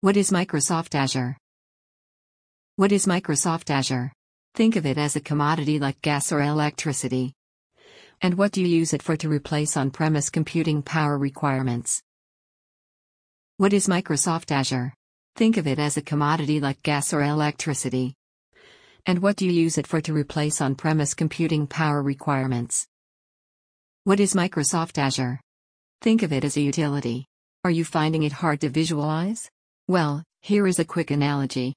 What 0.00 0.16
is 0.16 0.30
Microsoft 0.30 0.94
Azure? 0.94 1.36
What 2.76 2.92
is 2.92 3.06
Microsoft 3.06 3.68
Azure? 3.68 4.12
Think 4.54 4.76
of 4.76 4.86
it 4.86 4.96
as 4.96 5.16
a 5.16 5.20
commodity 5.20 5.80
like 5.80 6.00
gas 6.02 6.30
or 6.30 6.40
electricity. 6.40 7.32
And 8.22 8.34
what 8.34 8.52
do 8.52 8.60
you 8.60 8.68
use 8.68 8.92
it 8.92 9.02
for 9.02 9.16
to 9.16 9.28
replace 9.28 9.76
on 9.76 9.90
premise 9.90 10.30
computing 10.30 10.82
power 10.82 11.18
requirements? 11.18 12.00
What 13.56 13.72
is 13.72 13.88
Microsoft 13.88 14.52
Azure? 14.52 14.94
Think 15.34 15.56
of 15.56 15.66
it 15.66 15.80
as 15.80 15.96
a 15.96 16.02
commodity 16.02 16.60
like 16.60 16.80
gas 16.84 17.12
or 17.12 17.24
electricity. 17.24 18.14
And 19.04 19.18
what 19.18 19.34
do 19.34 19.46
you 19.46 19.52
use 19.52 19.78
it 19.78 19.88
for 19.88 20.00
to 20.02 20.12
replace 20.12 20.60
on 20.60 20.76
premise 20.76 21.12
computing 21.12 21.66
power 21.66 22.00
requirements? 22.00 22.86
What 24.04 24.20
is 24.20 24.34
Microsoft 24.34 24.96
Azure? 24.96 25.40
Think 26.02 26.22
of 26.22 26.32
it 26.32 26.44
as 26.44 26.56
a 26.56 26.60
utility. 26.60 27.26
Are 27.64 27.72
you 27.72 27.84
finding 27.84 28.22
it 28.22 28.30
hard 28.30 28.60
to 28.60 28.68
visualize? 28.68 29.50
Well, 29.88 30.22
here 30.42 30.66
is 30.66 30.78
a 30.78 30.84
quick 30.84 31.10
analogy. 31.10 31.72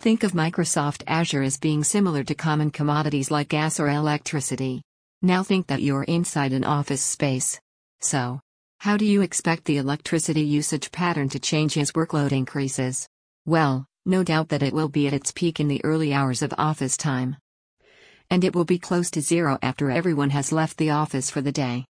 Think 0.00 0.24
of 0.24 0.32
Microsoft 0.32 1.04
Azure 1.06 1.44
as 1.44 1.56
being 1.56 1.84
similar 1.84 2.24
to 2.24 2.34
common 2.34 2.72
commodities 2.72 3.30
like 3.30 3.50
gas 3.50 3.78
or 3.78 3.88
electricity. 3.88 4.82
Now 5.22 5.44
think 5.44 5.68
that 5.68 5.80
you're 5.80 6.02
inside 6.02 6.52
an 6.52 6.64
office 6.64 7.00
space. 7.00 7.60
So, 8.00 8.40
how 8.80 8.96
do 8.96 9.04
you 9.04 9.22
expect 9.22 9.64
the 9.64 9.76
electricity 9.76 10.40
usage 10.40 10.90
pattern 10.90 11.28
to 11.28 11.38
change 11.38 11.78
as 11.78 11.92
workload 11.92 12.32
increases? 12.32 13.06
Well, 13.46 13.86
no 14.04 14.24
doubt 14.24 14.48
that 14.48 14.64
it 14.64 14.74
will 14.74 14.88
be 14.88 15.06
at 15.06 15.12
its 15.12 15.30
peak 15.30 15.60
in 15.60 15.68
the 15.68 15.84
early 15.84 16.12
hours 16.12 16.42
of 16.42 16.52
office 16.58 16.96
time. 16.96 17.36
And 18.28 18.42
it 18.42 18.56
will 18.56 18.64
be 18.64 18.80
close 18.80 19.08
to 19.12 19.20
zero 19.20 19.56
after 19.62 19.88
everyone 19.88 20.30
has 20.30 20.50
left 20.50 20.76
the 20.78 20.90
office 20.90 21.30
for 21.30 21.42
the 21.42 21.52
day. 21.52 21.84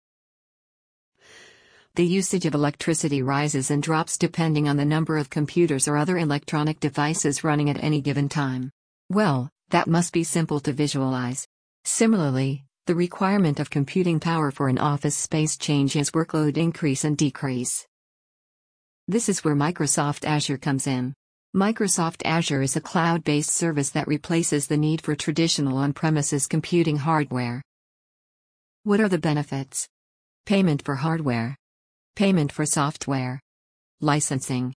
The 1.96 2.04
usage 2.04 2.44
of 2.44 2.52
electricity 2.52 3.22
rises 3.22 3.70
and 3.70 3.82
drops 3.82 4.18
depending 4.18 4.68
on 4.68 4.76
the 4.76 4.84
number 4.84 5.16
of 5.16 5.30
computers 5.30 5.88
or 5.88 5.96
other 5.96 6.18
electronic 6.18 6.78
devices 6.78 7.42
running 7.42 7.70
at 7.70 7.82
any 7.82 8.02
given 8.02 8.28
time. 8.28 8.70
Well, 9.08 9.48
that 9.70 9.88
must 9.88 10.12
be 10.12 10.22
simple 10.22 10.60
to 10.60 10.74
visualize. 10.74 11.48
Similarly, 11.86 12.66
the 12.84 12.94
requirement 12.94 13.60
of 13.60 13.70
computing 13.70 14.20
power 14.20 14.50
for 14.50 14.68
an 14.68 14.76
office 14.76 15.16
space 15.16 15.56
changes 15.56 16.10
workload 16.10 16.58
increase 16.58 17.02
and 17.02 17.16
decrease. 17.16 17.86
This 19.08 19.30
is 19.30 19.42
where 19.42 19.56
Microsoft 19.56 20.26
Azure 20.26 20.58
comes 20.58 20.86
in. 20.86 21.14
Microsoft 21.56 22.20
Azure 22.26 22.60
is 22.60 22.76
a 22.76 22.80
cloud 22.82 23.24
based 23.24 23.52
service 23.52 23.88
that 23.88 24.06
replaces 24.06 24.66
the 24.66 24.76
need 24.76 25.00
for 25.00 25.14
traditional 25.14 25.78
on 25.78 25.94
premises 25.94 26.46
computing 26.46 26.98
hardware. 26.98 27.62
What 28.82 29.00
are 29.00 29.08
the 29.08 29.16
benefits? 29.16 29.88
Payment 30.44 30.82
for 30.84 30.96
hardware, 30.96 31.56
payment 32.16 32.50
for 32.50 32.64
software, 32.64 33.38
licensing, 34.00 34.72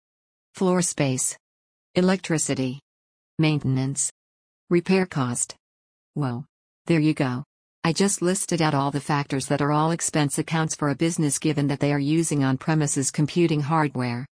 floor 0.56 0.82
space, 0.82 1.38
electricity, 1.94 2.80
maintenance, 3.38 4.12
repair 4.72 5.06
cost. 5.06 5.56
Well, 6.16 6.46
there 6.88 7.00
you 7.00 7.14
go. 7.14 7.44
I 7.84 7.94
just 7.94 8.24
listed 8.24 8.60
out 8.60 8.74
all 8.74 8.90
the 8.90 9.00
factors 9.00 9.46
that 9.48 9.62
are 9.62 9.72
all 9.72 9.92
expense 9.92 10.40
accounts 10.40 10.74
for 10.74 10.90
a 10.90 10.96
business 10.96 11.38
given 11.38 11.68
that 11.68 11.80
they 11.80 11.94
are 11.94 12.00
using 12.00 12.44
on 12.44 12.58
premises 12.58 13.12
computing 13.12 13.62
hardware. 13.62 14.26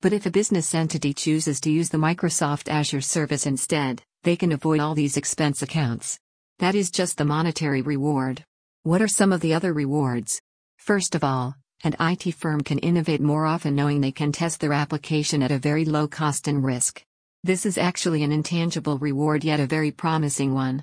But 0.00 0.12
if 0.12 0.26
a 0.26 0.30
business 0.32 0.74
entity 0.74 1.14
chooses 1.14 1.60
to 1.60 1.70
use 1.70 1.88
the 1.88 1.98
Microsoft 1.98 2.68
Azure 2.68 3.00
service 3.00 3.46
instead, 3.46 4.02
they 4.24 4.34
can 4.34 4.50
avoid 4.50 4.80
all 4.80 4.96
these 4.96 5.16
expense 5.16 5.62
accounts. 5.62 6.18
That 6.58 6.74
is 6.74 6.90
just 6.90 7.16
the 7.16 7.24
monetary 7.24 7.82
reward. 7.82 8.42
What 8.82 9.00
are 9.00 9.08
some 9.08 9.32
of 9.32 9.40
the 9.40 9.54
other 9.54 9.72
rewards? 9.72 10.40
First 10.78 11.14
of 11.14 11.22
all, 11.22 11.54
an 11.84 11.94
IT 12.00 12.32
firm 12.32 12.62
can 12.62 12.78
innovate 12.78 13.20
more 13.20 13.44
often 13.44 13.76
knowing 13.76 14.00
they 14.00 14.10
can 14.10 14.32
test 14.32 14.60
their 14.60 14.72
application 14.72 15.42
at 15.42 15.52
a 15.52 15.58
very 15.58 15.84
low 15.84 16.08
cost 16.08 16.48
and 16.48 16.64
risk. 16.64 17.04
This 17.44 17.66
is 17.66 17.78
actually 17.78 18.22
an 18.22 18.32
intangible 18.32 18.98
reward 18.98 19.44
yet 19.44 19.60
a 19.60 19.66
very 19.66 19.92
promising 19.92 20.54
one 20.54 20.82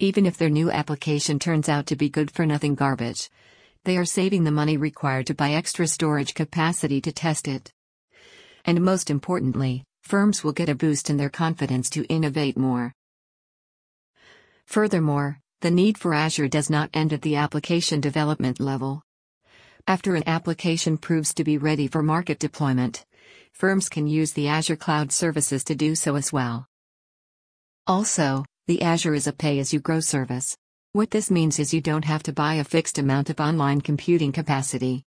even 0.00 0.26
if 0.26 0.36
their 0.36 0.50
new 0.50 0.70
application 0.72 1.38
turns 1.38 1.68
out 1.68 1.86
to 1.86 1.94
be 1.94 2.08
good 2.08 2.28
for 2.30 2.44
nothing 2.44 2.74
garbage. 2.74 3.30
They 3.84 3.96
are 3.96 4.04
saving 4.04 4.42
the 4.42 4.50
money 4.50 4.76
required 4.76 5.28
to 5.28 5.34
buy 5.34 5.52
extra 5.52 5.86
storage 5.86 6.34
capacity 6.34 7.00
to 7.02 7.12
test 7.12 7.46
it. 7.46 7.72
And 8.64 8.82
most 8.82 9.08
importantly, 9.08 9.84
firms 10.02 10.42
will 10.42 10.52
get 10.52 10.68
a 10.68 10.74
boost 10.74 11.10
in 11.10 11.16
their 11.16 11.30
confidence 11.30 11.88
to 11.90 12.04
innovate 12.06 12.56
more. 12.56 12.92
Furthermore, 14.66 15.38
the 15.64 15.70
need 15.70 15.96
for 15.96 16.12
Azure 16.12 16.46
does 16.46 16.68
not 16.68 16.90
end 16.92 17.10
at 17.14 17.22
the 17.22 17.36
application 17.36 17.98
development 17.98 18.60
level. 18.60 19.00
After 19.86 20.14
an 20.14 20.22
application 20.26 20.98
proves 20.98 21.32
to 21.32 21.42
be 21.42 21.56
ready 21.56 21.86
for 21.86 22.02
market 22.02 22.38
deployment, 22.38 23.06
firms 23.54 23.88
can 23.88 24.06
use 24.06 24.34
the 24.34 24.48
Azure 24.48 24.76
Cloud 24.76 25.10
services 25.10 25.64
to 25.64 25.74
do 25.74 25.94
so 25.94 26.16
as 26.16 26.30
well. 26.30 26.66
Also, 27.86 28.44
the 28.66 28.82
Azure 28.82 29.14
is 29.14 29.26
a 29.26 29.32
pay 29.32 29.58
as 29.58 29.72
you 29.72 29.80
grow 29.80 30.00
service. 30.00 30.54
What 30.92 31.10
this 31.10 31.30
means 31.30 31.58
is 31.58 31.72
you 31.72 31.80
don't 31.80 32.04
have 32.04 32.24
to 32.24 32.32
buy 32.34 32.56
a 32.56 32.64
fixed 32.64 32.98
amount 32.98 33.30
of 33.30 33.40
online 33.40 33.80
computing 33.80 34.32
capacity. 34.32 35.02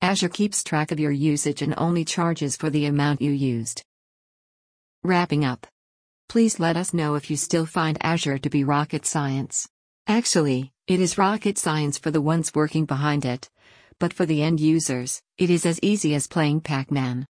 Azure 0.00 0.28
keeps 0.28 0.62
track 0.62 0.92
of 0.92 1.00
your 1.00 1.10
usage 1.10 1.62
and 1.62 1.74
only 1.76 2.04
charges 2.04 2.56
for 2.56 2.70
the 2.70 2.86
amount 2.86 3.20
you 3.20 3.32
used. 3.32 3.82
Wrapping 5.02 5.44
up. 5.44 5.66
Please 6.28 6.58
let 6.58 6.76
us 6.76 6.92
know 6.92 7.14
if 7.14 7.30
you 7.30 7.36
still 7.36 7.66
find 7.66 7.98
Azure 8.00 8.38
to 8.38 8.50
be 8.50 8.64
rocket 8.64 9.06
science. 9.06 9.68
Actually, 10.06 10.72
it 10.86 11.00
is 11.00 11.16
rocket 11.16 11.56
science 11.58 11.96
for 11.98 12.10
the 12.10 12.20
ones 12.20 12.54
working 12.54 12.84
behind 12.84 13.24
it. 13.24 13.50
But 13.98 14.12
for 14.12 14.26
the 14.26 14.42
end 14.42 14.60
users, 14.60 15.22
it 15.38 15.50
is 15.50 15.64
as 15.64 15.80
easy 15.82 16.14
as 16.14 16.26
playing 16.26 16.62
Pac 16.62 16.90
Man. 16.90 17.26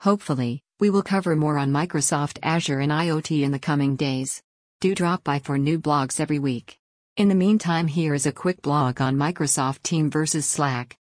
Hopefully, 0.00 0.62
we 0.78 0.90
will 0.90 1.02
cover 1.02 1.34
more 1.34 1.58
on 1.58 1.72
Microsoft 1.72 2.38
Azure 2.42 2.80
and 2.80 2.92
IoT 2.92 3.42
in 3.42 3.52
the 3.52 3.58
coming 3.58 3.96
days. 3.96 4.42
Do 4.80 4.94
drop 4.94 5.24
by 5.24 5.38
for 5.38 5.58
new 5.58 5.78
blogs 5.78 6.20
every 6.20 6.38
week. 6.38 6.78
In 7.16 7.28
the 7.28 7.34
meantime, 7.34 7.86
here 7.86 8.12
is 8.12 8.26
a 8.26 8.32
quick 8.32 8.60
blog 8.60 9.00
on 9.00 9.16
Microsoft 9.16 9.82
Team 9.82 10.10
versus 10.10 10.46
Slack. 10.46 10.96